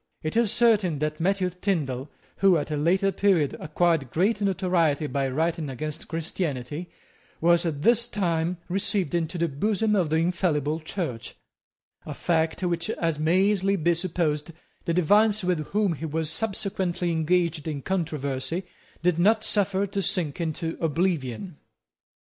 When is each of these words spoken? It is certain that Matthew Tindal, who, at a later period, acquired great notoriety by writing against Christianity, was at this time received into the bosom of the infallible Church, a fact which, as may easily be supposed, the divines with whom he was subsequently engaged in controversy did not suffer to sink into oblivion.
It 0.23 0.35
is 0.35 0.51
certain 0.51 0.97
that 0.97 1.19
Matthew 1.19 1.51
Tindal, 1.51 2.09
who, 2.37 2.57
at 2.57 2.71
a 2.71 2.75
later 2.75 3.11
period, 3.11 3.55
acquired 3.59 4.09
great 4.09 4.41
notoriety 4.41 5.05
by 5.05 5.27
writing 5.29 5.69
against 5.69 6.07
Christianity, 6.07 6.89
was 7.39 7.67
at 7.67 7.83
this 7.83 8.07
time 8.07 8.57
received 8.67 9.13
into 9.13 9.37
the 9.37 9.47
bosom 9.47 9.95
of 9.95 10.09
the 10.09 10.15
infallible 10.15 10.79
Church, 10.79 11.35
a 12.03 12.15
fact 12.15 12.63
which, 12.63 12.89
as 12.89 13.19
may 13.19 13.41
easily 13.43 13.75
be 13.75 13.93
supposed, 13.93 14.53
the 14.85 14.93
divines 14.95 15.43
with 15.43 15.67
whom 15.67 15.93
he 15.93 16.05
was 16.07 16.31
subsequently 16.31 17.11
engaged 17.11 17.67
in 17.67 17.83
controversy 17.83 18.63
did 19.03 19.19
not 19.19 19.43
suffer 19.43 19.85
to 19.85 20.01
sink 20.01 20.41
into 20.41 20.79
oblivion. 20.81 21.57